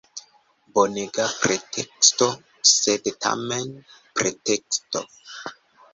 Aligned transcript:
Bonega 0.77 1.25
preteksto— 1.41 2.31
sed 2.73 3.13
tamen 3.27 3.71
preteksto. 4.19 5.05